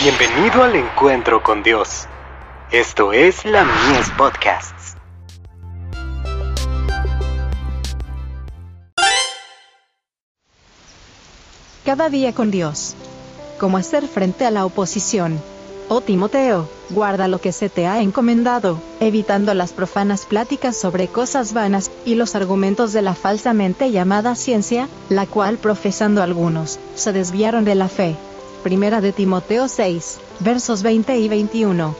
Bienvenido 0.00 0.62
al 0.62 0.76
encuentro 0.76 1.42
con 1.42 1.64
Dios. 1.64 2.06
Esto 2.70 3.12
es 3.12 3.44
la 3.44 3.64
Mies 3.64 4.08
Podcasts. 4.16 4.94
Cada 11.84 12.08
día 12.10 12.32
con 12.32 12.52
Dios. 12.52 12.94
¿Cómo 13.58 13.76
hacer 13.76 14.06
frente 14.06 14.46
a 14.46 14.52
la 14.52 14.64
oposición? 14.64 15.42
Oh 15.88 16.00
Timoteo, 16.00 16.68
guarda 16.90 17.26
lo 17.26 17.40
que 17.40 17.50
se 17.50 17.68
te 17.68 17.88
ha 17.88 18.00
encomendado, 18.00 18.80
evitando 19.00 19.52
las 19.52 19.72
profanas 19.72 20.26
pláticas 20.26 20.76
sobre 20.76 21.08
cosas 21.08 21.54
vanas, 21.54 21.90
y 22.04 22.14
los 22.14 22.36
argumentos 22.36 22.92
de 22.92 23.02
la 23.02 23.16
falsamente 23.16 23.90
llamada 23.90 24.36
ciencia, 24.36 24.88
la 25.08 25.26
cual 25.26 25.56
profesando 25.58 26.22
algunos, 26.22 26.78
se 26.94 27.12
desviaron 27.12 27.64
de 27.64 27.74
la 27.74 27.88
fe. 27.88 28.14
Primera 28.62 29.00
de 29.00 29.12
Timoteo 29.12 29.68
6, 29.68 30.18
versos 30.40 30.82
20 30.82 31.16
y 31.18 31.28
21. 31.28 31.94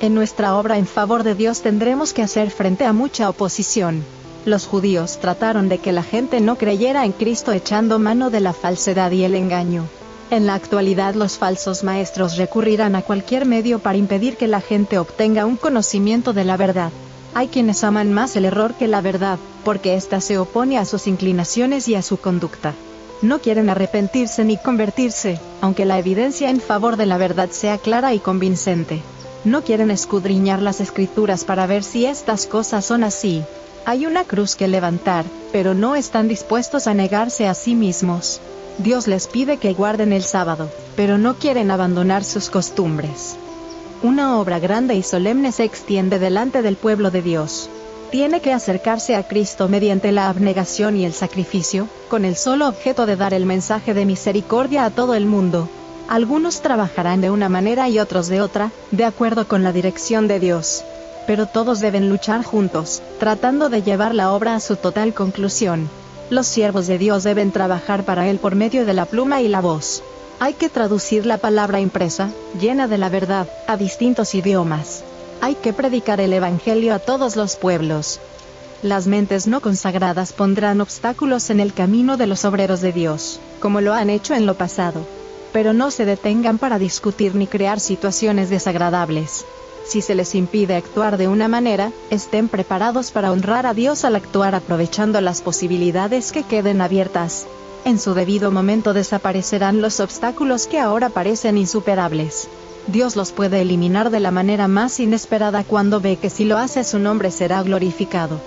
En 0.00 0.14
nuestra 0.14 0.56
obra 0.56 0.78
en 0.78 0.86
favor 0.86 1.24
de 1.24 1.34
Dios 1.34 1.60
tendremos 1.60 2.12
que 2.12 2.22
hacer 2.22 2.50
frente 2.50 2.84
a 2.84 2.92
mucha 2.92 3.28
oposición. 3.28 4.04
Los 4.44 4.66
judíos 4.66 5.18
trataron 5.20 5.68
de 5.68 5.78
que 5.78 5.90
la 5.90 6.04
gente 6.04 6.40
no 6.40 6.56
creyera 6.56 7.04
en 7.04 7.10
Cristo 7.12 7.52
echando 7.52 7.98
mano 7.98 8.30
de 8.30 8.40
la 8.40 8.52
falsedad 8.52 9.10
y 9.10 9.24
el 9.24 9.34
engaño. 9.34 9.84
En 10.30 10.46
la 10.46 10.54
actualidad 10.54 11.14
los 11.14 11.36
falsos 11.36 11.82
maestros 11.82 12.36
recurrirán 12.36 12.94
a 12.94 13.02
cualquier 13.02 13.44
medio 13.44 13.80
para 13.80 13.98
impedir 13.98 14.36
que 14.36 14.46
la 14.46 14.60
gente 14.60 14.98
obtenga 14.98 15.46
un 15.46 15.56
conocimiento 15.56 16.32
de 16.32 16.44
la 16.44 16.56
verdad. 16.56 16.92
Hay 17.34 17.48
quienes 17.48 17.82
aman 17.82 18.12
más 18.12 18.36
el 18.36 18.44
error 18.44 18.74
que 18.74 18.86
la 18.86 19.00
verdad, 19.00 19.38
porque 19.64 19.94
ésta 19.94 20.20
se 20.20 20.38
opone 20.38 20.78
a 20.78 20.84
sus 20.84 21.08
inclinaciones 21.08 21.88
y 21.88 21.96
a 21.96 22.02
su 22.02 22.18
conducta. 22.18 22.74
No 23.20 23.40
quieren 23.40 23.68
arrepentirse 23.68 24.44
ni 24.44 24.56
convertirse, 24.56 25.40
aunque 25.60 25.84
la 25.84 25.98
evidencia 25.98 26.50
en 26.50 26.60
favor 26.60 26.96
de 26.96 27.06
la 27.06 27.18
verdad 27.18 27.50
sea 27.50 27.78
clara 27.78 28.14
y 28.14 28.20
convincente. 28.20 29.02
No 29.44 29.64
quieren 29.64 29.90
escudriñar 29.90 30.62
las 30.62 30.80
escrituras 30.80 31.44
para 31.44 31.66
ver 31.66 31.82
si 31.82 32.06
estas 32.06 32.46
cosas 32.46 32.84
son 32.84 33.02
así. 33.02 33.42
Hay 33.84 34.06
una 34.06 34.24
cruz 34.24 34.54
que 34.54 34.68
levantar, 34.68 35.24
pero 35.50 35.74
no 35.74 35.96
están 35.96 36.28
dispuestos 36.28 36.86
a 36.86 36.94
negarse 36.94 37.48
a 37.48 37.54
sí 37.54 37.74
mismos. 37.74 38.40
Dios 38.78 39.08
les 39.08 39.26
pide 39.26 39.56
que 39.56 39.72
guarden 39.72 40.12
el 40.12 40.22
sábado, 40.22 40.70
pero 40.94 41.18
no 41.18 41.38
quieren 41.38 41.72
abandonar 41.72 42.22
sus 42.22 42.50
costumbres. 42.50 43.36
Una 44.02 44.38
obra 44.38 44.60
grande 44.60 44.94
y 44.94 45.02
solemne 45.02 45.50
se 45.50 45.64
extiende 45.64 46.20
delante 46.20 46.62
del 46.62 46.76
pueblo 46.76 47.10
de 47.10 47.22
Dios. 47.22 47.68
Tiene 48.10 48.40
que 48.40 48.54
acercarse 48.54 49.16
a 49.16 49.22
Cristo 49.22 49.68
mediante 49.68 50.12
la 50.12 50.30
abnegación 50.30 50.96
y 50.96 51.04
el 51.04 51.12
sacrificio, 51.12 51.88
con 52.08 52.24
el 52.24 52.36
solo 52.36 52.66
objeto 52.66 53.04
de 53.04 53.16
dar 53.16 53.34
el 53.34 53.44
mensaje 53.44 53.92
de 53.92 54.06
misericordia 54.06 54.86
a 54.86 54.90
todo 54.90 55.14
el 55.14 55.26
mundo. 55.26 55.68
Algunos 56.08 56.62
trabajarán 56.62 57.20
de 57.20 57.30
una 57.30 57.50
manera 57.50 57.90
y 57.90 57.98
otros 57.98 58.28
de 58.28 58.40
otra, 58.40 58.70
de 58.92 59.04
acuerdo 59.04 59.46
con 59.46 59.62
la 59.62 59.72
dirección 59.72 60.26
de 60.26 60.40
Dios. 60.40 60.84
Pero 61.26 61.44
todos 61.44 61.80
deben 61.80 62.08
luchar 62.08 62.42
juntos, 62.44 63.02
tratando 63.18 63.68
de 63.68 63.82
llevar 63.82 64.14
la 64.14 64.32
obra 64.32 64.54
a 64.54 64.60
su 64.60 64.76
total 64.76 65.12
conclusión. 65.12 65.90
Los 66.30 66.46
siervos 66.46 66.86
de 66.86 66.96
Dios 66.96 67.24
deben 67.24 67.52
trabajar 67.52 68.04
para 68.04 68.26
Él 68.26 68.38
por 68.38 68.54
medio 68.54 68.86
de 68.86 68.94
la 68.94 69.04
pluma 69.04 69.42
y 69.42 69.48
la 69.48 69.60
voz. 69.60 70.02
Hay 70.40 70.54
que 70.54 70.70
traducir 70.70 71.26
la 71.26 71.36
palabra 71.36 71.78
impresa, 71.78 72.30
llena 72.58 72.88
de 72.88 72.96
la 72.96 73.10
verdad, 73.10 73.48
a 73.66 73.76
distintos 73.76 74.34
idiomas. 74.34 75.04
Hay 75.40 75.54
que 75.54 75.72
predicar 75.72 76.20
el 76.20 76.32
Evangelio 76.32 76.94
a 76.94 76.98
todos 76.98 77.36
los 77.36 77.54
pueblos. 77.56 78.18
Las 78.82 79.06
mentes 79.06 79.46
no 79.46 79.60
consagradas 79.60 80.32
pondrán 80.32 80.80
obstáculos 80.80 81.50
en 81.50 81.60
el 81.60 81.72
camino 81.72 82.16
de 82.16 82.26
los 82.26 82.44
obreros 82.44 82.80
de 82.80 82.92
Dios, 82.92 83.38
como 83.60 83.80
lo 83.80 83.94
han 83.94 84.10
hecho 84.10 84.34
en 84.34 84.46
lo 84.46 84.54
pasado. 84.54 85.06
Pero 85.52 85.72
no 85.72 85.90
se 85.90 86.04
detengan 86.04 86.58
para 86.58 86.78
discutir 86.78 87.34
ni 87.34 87.46
crear 87.46 87.78
situaciones 87.78 88.50
desagradables. 88.50 89.44
Si 89.86 90.02
se 90.02 90.14
les 90.14 90.34
impide 90.34 90.76
actuar 90.76 91.16
de 91.16 91.28
una 91.28 91.48
manera, 91.48 91.92
estén 92.10 92.48
preparados 92.48 93.10
para 93.10 93.32
honrar 93.32 93.64
a 93.64 93.74
Dios 93.74 94.04
al 94.04 94.16
actuar 94.16 94.54
aprovechando 94.54 95.20
las 95.20 95.40
posibilidades 95.40 96.32
que 96.32 96.42
queden 96.42 96.80
abiertas. 96.80 97.46
En 97.84 97.98
su 97.98 98.12
debido 98.12 98.50
momento 98.50 98.92
desaparecerán 98.92 99.80
los 99.80 100.00
obstáculos 100.00 100.66
que 100.66 100.78
ahora 100.78 101.08
parecen 101.08 101.56
insuperables. 101.56 102.48
Dios 102.88 103.16
los 103.16 103.32
puede 103.32 103.60
eliminar 103.60 104.10
de 104.10 104.20
la 104.20 104.30
manera 104.30 104.66
más 104.66 104.98
inesperada 104.98 105.62
cuando 105.62 106.00
ve 106.00 106.16
que 106.16 106.30
si 106.30 106.44
lo 106.44 106.58
hace 106.58 106.84
su 106.84 106.98
nombre 106.98 107.30
será 107.30 107.62
glorificado. 107.62 108.40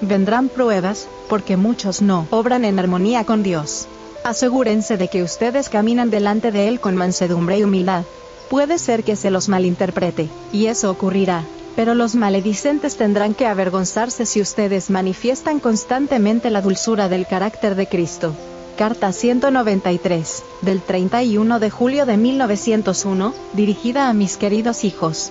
Vendrán 0.00 0.48
pruebas, 0.48 1.08
porque 1.28 1.56
muchos 1.56 2.00
no 2.00 2.26
obran 2.30 2.64
en 2.64 2.78
armonía 2.78 3.24
con 3.24 3.42
Dios. 3.42 3.88
Asegúrense 4.22 4.96
de 4.96 5.08
que 5.08 5.22
ustedes 5.22 5.68
caminan 5.68 6.10
delante 6.10 6.52
de 6.52 6.68
Él 6.68 6.78
con 6.78 6.94
mansedumbre 6.94 7.58
y 7.58 7.64
humildad, 7.64 8.04
Puede 8.50 8.80
ser 8.80 9.04
que 9.04 9.14
se 9.14 9.30
los 9.30 9.48
malinterprete, 9.48 10.28
y 10.52 10.66
eso 10.66 10.90
ocurrirá. 10.90 11.44
Pero 11.76 11.94
los 11.94 12.16
maledicentes 12.16 12.96
tendrán 12.96 13.32
que 13.32 13.46
avergonzarse 13.46 14.26
si 14.26 14.40
ustedes 14.40 14.90
manifiestan 14.90 15.60
constantemente 15.60 16.50
la 16.50 16.60
dulzura 16.60 17.08
del 17.08 17.28
carácter 17.28 17.76
de 17.76 17.86
Cristo. 17.86 18.34
Carta 18.80 19.12
193, 19.12 20.42
del 20.62 20.80
31 20.80 21.60
de 21.60 21.68
julio 21.68 22.06
de 22.06 22.16
1901, 22.16 23.34
dirigida 23.52 24.08
a 24.08 24.14
mis 24.14 24.38
queridos 24.38 24.84
hijos. 24.84 25.30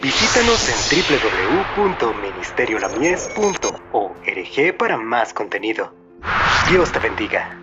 Visítanos 0.00 0.70
en 0.70 0.76
www.ministeriolamies.org 1.76 4.76
para 4.78 4.96
más 4.96 5.34
contenido. 5.34 5.92
Dios 6.70 6.90
te 6.90 6.98
bendiga. 6.98 7.61